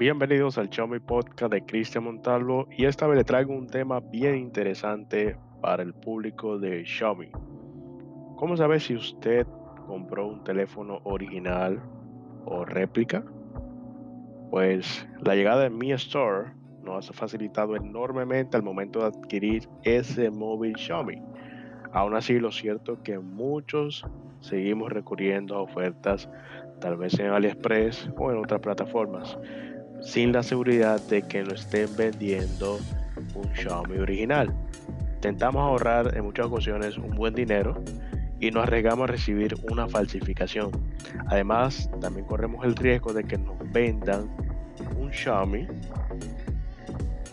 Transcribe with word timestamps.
Bienvenidos 0.00 0.56
al 0.56 0.70
Xiaomi 0.70 0.98
Podcast 0.98 1.52
de 1.52 1.66
Cristian 1.66 2.04
Montalvo 2.04 2.66
y 2.74 2.86
esta 2.86 3.06
vez 3.06 3.18
le 3.18 3.24
traigo 3.24 3.52
un 3.52 3.66
tema 3.66 4.00
bien 4.00 4.34
interesante 4.34 5.36
para 5.60 5.82
el 5.82 5.92
público 5.92 6.58
de 6.58 6.86
Xiaomi. 6.86 7.28
¿Cómo 8.36 8.56
saber 8.56 8.80
si 8.80 8.94
usted 8.94 9.46
compró 9.86 10.26
un 10.26 10.42
teléfono 10.42 11.00
original 11.04 11.82
o 12.46 12.64
réplica? 12.64 13.22
Pues 14.50 15.06
la 15.20 15.34
llegada 15.34 15.64
de 15.64 15.68
Mi 15.68 15.92
Store 15.92 16.52
nos 16.82 17.10
ha 17.10 17.12
facilitado 17.12 17.76
enormemente 17.76 18.56
al 18.56 18.62
momento 18.62 19.00
de 19.00 19.08
adquirir 19.08 19.68
ese 19.82 20.30
móvil 20.30 20.78
Xiaomi. 20.78 21.20
Aún 21.92 22.14
así, 22.14 22.38
lo 22.38 22.52
cierto 22.52 22.94
es 22.94 23.00
que 23.00 23.18
muchos 23.18 24.06
seguimos 24.40 24.90
recurriendo 24.90 25.56
a 25.56 25.60
ofertas 25.60 26.30
tal 26.80 26.96
vez 26.96 27.20
en 27.20 27.26
AliExpress 27.26 28.10
o 28.16 28.30
en 28.30 28.38
otras 28.38 28.60
plataformas, 28.60 29.38
sin 30.02 30.32
la 30.32 30.42
seguridad 30.42 31.00
de 31.08 31.22
que 31.22 31.44
lo 31.44 31.54
estén 31.54 31.88
vendiendo 31.96 32.78
un 33.34 33.54
Xiaomi 33.54 33.98
original. 33.98 34.52
Intentamos 35.14 35.60
ahorrar 35.60 36.16
en 36.16 36.24
muchas 36.24 36.46
ocasiones 36.46 36.96
un 36.96 37.10
buen 37.10 37.34
dinero 37.34 37.82
y 38.40 38.50
nos 38.50 38.64
arriesgamos 38.64 39.04
a 39.04 39.12
recibir 39.12 39.54
una 39.70 39.86
falsificación. 39.86 40.70
Además, 41.28 41.90
también 42.00 42.26
corremos 42.26 42.64
el 42.64 42.74
riesgo 42.74 43.12
de 43.12 43.24
que 43.24 43.36
nos 43.36 43.56
vendan 43.72 44.30
un 44.98 45.12
Xiaomi, 45.12 45.66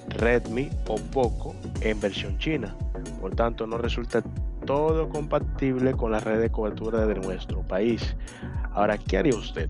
Redmi 0.10 0.70
o 0.88 0.96
Poco 0.96 1.56
en 1.82 2.00
versión 2.02 2.38
china. 2.38 2.76
Por 3.22 3.36
tanto, 3.36 3.66
no 3.66 3.78
resulta 3.78 4.22
todo 4.66 5.08
compatible 5.08 5.94
con 5.94 6.12
la 6.12 6.20
red 6.20 6.42
de 6.42 6.50
cobertura 6.50 7.06
de 7.06 7.16
nuestro 7.16 7.62
país. 7.62 8.16
Ahora, 8.74 8.98
¿qué 8.98 9.18
haría 9.18 9.36
usted? 9.36 9.70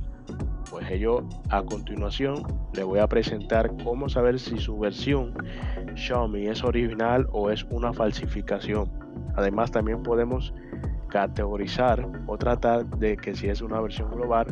Pues 0.69 0.99
yo 0.99 1.23
a 1.49 1.63
continuación 1.63 2.43
le 2.73 2.83
voy 2.83 2.99
a 2.99 3.07
presentar 3.07 3.71
cómo 3.83 4.09
saber 4.09 4.39
si 4.39 4.57
su 4.57 4.77
versión 4.77 5.33
Xiaomi 5.95 6.47
es 6.47 6.63
original 6.63 7.27
o 7.31 7.49
es 7.49 7.63
una 7.69 7.93
falsificación. 7.93 8.91
Además 9.35 9.71
también 9.71 10.03
podemos 10.03 10.53
categorizar 11.09 12.05
o 12.27 12.37
tratar 12.37 12.85
de 12.85 13.15
que 13.15 13.33
si 13.33 13.47
es 13.47 13.61
una 13.61 13.79
versión 13.79 14.11
global 14.11 14.47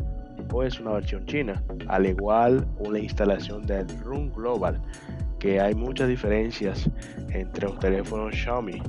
o 0.52 0.62
es 0.62 0.80
una 0.80 0.92
versión 0.92 1.26
china. 1.26 1.62
Al 1.88 2.06
igual 2.06 2.66
una 2.78 2.98
instalación 2.98 3.66
del 3.66 3.86
RUN 4.00 4.32
Global, 4.32 4.80
que 5.38 5.60
hay 5.60 5.74
muchas 5.74 6.08
diferencias 6.08 6.90
entre 7.30 7.68
los 7.68 7.78
teléfonos 7.78 8.34
Xiaomi. 8.34 8.82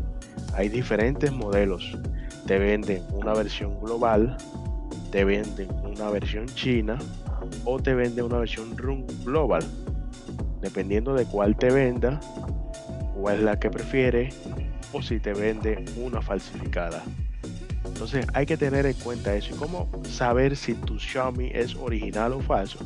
Hay 0.55 0.69
diferentes 0.69 1.31
modelos. 1.31 1.97
Te 2.45 2.57
venden 2.57 3.03
una 3.11 3.33
versión 3.33 3.79
global, 3.81 4.37
te 5.11 5.23
venden 5.23 5.69
una 5.83 6.09
versión 6.09 6.45
china 6.47 6.97
o 7.65 7.79
te 7.79 7.93
venden 7.93 8.25
una 8.25 8.39
versión 8.39 8.77
RUN 8.77 9.05
Global. 9.23 9.63
Dependiendo 10.61 11.13
de 11.13 11.25
cuál 11.25 11.55
te 11.55 11.71
venda, 11.71 12.19
o 13.15 13.29
es 13.29 13.39
la 13.41 13.59
que 13.59 13.69
prefiere, 13.69 14.29
o 14.91 15.01
si 15.01 15.19
te 15.19 15.33
vende 15.33 15.85
una 15.97 16.21
falsificada. 16.21 17.03
Entonces 17.85 18.27
hay 18.33 18.45
que 18.45 18.57
tener 18.57 18.85
en 18.85 18.93
cuenta 18.93 19.33
eso. 19.33 19.55
¿Y 19.55 19.57
cómo 19.57 19.89
saber 20.03 20.55
si 20.55 20.73
tu 20.73 20.99
Xiaomi 20.99 21.51
es 21.53 21.75
original 21.75 22.33
o 22.33 22.41
falso? 22.41 22.79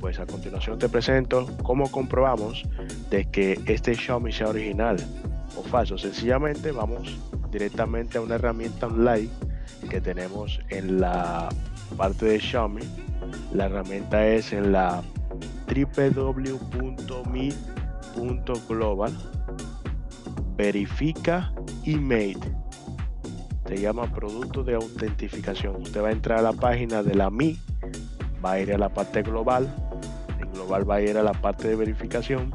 Pues 0.00 0.18
a 0.18 0.26
continuación 0.26 0.78
te 0.78 0.88
presento 0.88 1.46
cómo 1.62 1.90
comprobamos 1.90 2.64
de 3.10 3.24
que 3.26 3.60
este 3.66 3.94
Xiaomi 3.94 4.32
sea 4.32 4.48
original 4.48 4.96
o 5.56 5.62
falso. 5.62 5.98
Sencillamente 5.98 6.70
vamos 6.70 7.18
directamente 7.50 8.18
a 8.18 8.20
una 8.20 8.36
herramienta 8.36 8.86
online 8.86 9.28
que 9.88 10.00
tenemos 10.00 10.60
en 10.68 11.00
la 11.00 11.48
parte 11.96 12.26
de 12.26 12.40
Xiaomi. 12.40 12.82
La 13.52 13.66
herramienta 13.66 14.26
es 14.26 14.52
en 14.52 14.72
la 14.72 15.02
www.mi.global. 15.66 16.92
Verifica 20.56 21.52
email. 21.84 22.38
Se 23.66 23.76
llama 23.78 24.12
producto 24.12 24.62
de 24.62 24.74
autentificación. 24.74 25.82
Usted 25.82 26.02
va 26.02 26.08
a 26.08 26.12
entrar 26.12 26.38
a 26.38 26.42
la 26.42 26.52
página 26.52 27.02
de 27.02 27.14
la 27.14 27.30
Mi, 27.30 27.58
va 28.44 28.52
a 28.52 28.60
ir 28.60 28.72
a 28.72 28.78
la 28.78 28.88
parte 28.88 29.22
global. 29.22 29.74
En 30.40 30.52
global 30.52 30.88
va 30.88 30.96
a 30.96 31.00
ir 31.00 31.18
a 31.18 31.22
la 31.22 31.32
parte 31.32 31.68
de 31.68 31.76
verificación 31.76 32.54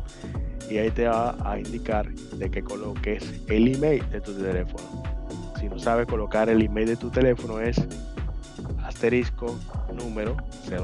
y 0.69 0.78
ahí 0.78 0.89
te 0.91 1.07
va 1.07 1.35
a 1.43 1.59
indicar 1.59 2.09
de 2.13 2.49
que 2.49 2.63
coloques 2.63 3.41
el 3.47 3.75
email 3.75 4.09
de 4.09 4.22
tu 4.22 4.33
teléfono. 4.33 5.10
Si 5.61 5.69
no 5.69 5.77
sabes 5.77 6.07
colocar 6.07 6.49
el 6.49 6.63
email 6.63 6.88
de 6.88 6.95
tu 6.95 7.11
teléfono 7.11 7.59
es 7.59 7.79
asterisco 8.83 9.59
número 9.94 10.35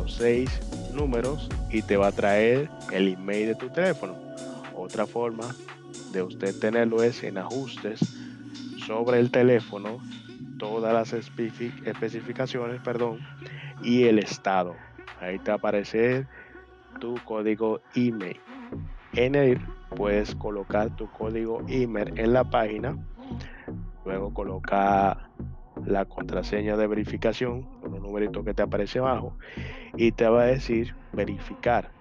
06 0.06 0.94
números 0.94 1.50
y 1.72 1.82
te 1.82 1.98
va 1.98 2.10
a 2.10 2.12
traer 2.12 2.70
el 2.92 3.08
email 3.08 3.48
de 3.48 3.56
tu 3.56 3.70
teléfono. 3.70 4.14
Otra 4.76 5.08
forma 5.08 5.46
de 6.12 6.22
usted 6.22 6.54
tenerlo 6.60 7.02
es 7.02 7.24
en 7.24 7.40
ajustes 7.40 8.02
sobre 8.86 9.20
el 9.20 9.32
teléfono 9.32 9.98
todas 10.60 10.94
las 10.94 11.12
especificaciones 11.12 12.80
perdón, 12.82 13.18
y 13.82 14.04
el 14.04 14.20
estado. 14.20 14.76
Ahí 15.20 15.40
te 15.40 15.50
va 15.50 15.54
a 15.54 15.58
aparecer 15.58 16.28
tu 17.00 17.16
código 17.26 17.82
email. 17.96 18.40
En 19.14 19.34
él 19.34 19.60
puedes 19.96 20.36
colocar 20.36 20.96
tu 20.96 21.10
código 21.10 21.64
email 21.68 22.14
en 22.20 22.34
la 22.34 22.44
página, 22.44 22.96
luego 24.08 24.34
colocar 24.34 25.30
la 25.86 26.06
contraseña 26.06 26.78
de 26.78 26.88
verificación 26.88 27.64
con 27.82 27.94
un 27.94 28.02
numerito 28.02 28.44
que 28.44 28.54
te 28.54 28.64
aparece 28.64 29.00
abajo 29.00 29.34
y 29.96 30.12
te 30.14 30.28
va 30.28 30.44
a 30.44 30.46
decir 30.46 30.96
verificar. 31.12 31.92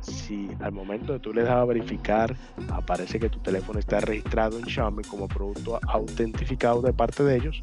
Si 0.00 0.48
al 0.60 0.72
momento 0.72 1.12
de 1.12 1.18
tú 1.18 1.34
le 1.34 1.42
das 1.42 1.52
a 1.52 1.64
verificar 1.64 2.36
aparece 2.68 3.18
que 3.18 3.28
tu 3.28 3.40
teléfono 3.40 3.80
está 3.80 4.00
registrado 4.00 4.58
en 4.58 4.64
Xiaomi 4.64 5.02
como 5.02 5.26
producto 5.26 5.80
autentificado 5.88 6.80
de 6.82 6.92
parte 6.92 7.24
de 7.24 7.36
ellos, 7.36 7.62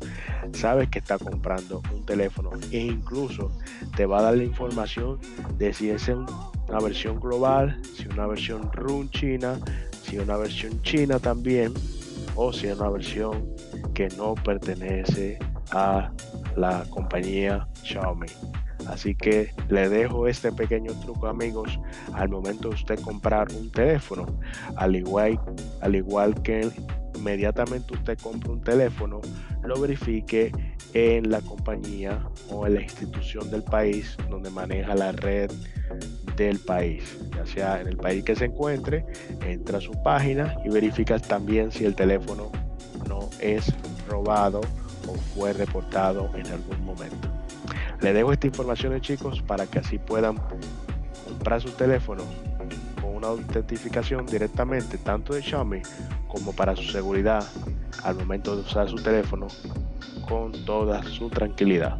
sabes 0.51 0.89
que 0.89 0.99
está 0.99 1.17
comprando 1.17 1.81
un 1.93 2.05
teléfono 2.05 2.51
e 2.71 2.79
incluso 2.79 3.51
te 3.95 4.05
va 4.05 4.19
a 4.19 4.23
dar 4.23 4.37
la 4.37 4.43
información 4.43 5.17
de 5.57 5.71
si 5.71 5.89
es 5.89 6.09
una 6.09 6.79
versión 6.83 7.19
global, 7.19 7.79
si 7.95 8.07
una 8.07 8.27
versión 8.27 8.69
RUN 8.73 9.09
china, 9.11 9.59
si 10.03 10.17
una 10.17 10.35
versión 10.35 10.81
china 10.81 11.19
también 11.19 11.73
o 12.35 12.51
si 12.51 12.67
es 12.67 12.79
una 12.79 12.89
versión 12.89 13.49
que 13.93 14.07
no 14.17 14.35
pertenece 14.35 15.39
a 15.71 16.11
la 16.55 16.83
compañía 16.89 17.67
Xiaomi. 17.83 18.27
Así 18.87 19.15
que 19.15 19.53
le 19.69 19.89
dejo 19.89 20.27
este 20.27 20.51
pequeño 20.51 20.91
truco 21.01 21.27
amigos 21.27 21.79
al 22.13 22.29
momento 22.29 22.69
de 22.69 22.75
usted 22.75 22.99
comprar 23.01 23.47
un 23.51 23.71
teléfono. 23.71 24.25
Al 24.75 24.95
igual, 24.95 25.39
al 25.81 25.95
igual 25.95 26.33
que 26.41 26.67
inmediatamente 27.15 27.93
usted 27.93 28.17
compra 28.19 28.51
un 28.51 28.61
teléfono, 28.61 29.21
lo 29.63 29.79
verifique 29.79 30.51
en 30.93 31.29
la 31.29 31.41
compañía 31.41 32.27
o 32.49 32.67
en 32.67 32.75
la 32.75 32.81
institución 32.81 33.49
del 33.49 33.63
país 33.63 34.17
donde 34.29 34.49
maneja 34.49 34.95
la 34.95 35.11
red 35.11 35.51
del 36.35 36.59
país, 36.59 37.17
ya 37.35 37.45
sea 37.45 37.81
en 37.81 37.87
el 37.87 37.97
país 37.97 38.23
que 38.23 38.35
se 38.35 38.45
encuentre, 38.45 39.05
entra 39.45 39.77
a 39.77 39.81
su 39.81 39.91
página 40.03 40.55
y 40.65 40.69
verifica 40.69 41.19
también 41.19 41.71
si 41.71 41.85
el 41.85 41.95
teléfono 41.95 42.51
no 43.07 43.29
es 43.39 43.73
robado 44.09 44.61
o 45.07 45.13
fue 45.35 45.53
reportado 45.53 46.29
en 46.35 46.47
algún 46.47 46.83
momento. 46.83 47.29
Le 48.01 48.13
dejo 48.13 48.33
esta 48.33 48.47
información 48.47 48.99
chicos 49.01 49.41
para 49.41 49.67
que 49.67 49.79
así 49.79 49.97
puedan 49.99 50.37
comprar 51.27 51.61
su 51.61 51.69
teléfono 51.71 52.23
con 52.99 53.15
una 53.15 53.27
autentificación 53.27 54.25
directamente 54.25 54.97
tanto 54.97 55.33
de 55.33 55.41
Xiaomi 55.41 55.81
como 56.27 56.53
para 56.53 56.75
su 56.75 56.83
seguridad 56.83 57.45
al 58.03 58.15
momento 58.15 58.55
de 58.55 58.61
usar 58.61 58.89
su 58.89 58.95
teléfono 58.95 59.47
con 60.31 60.53
toda 60.63 61.03
su 61.03 61.29
tranquilidad. 61.29 61.99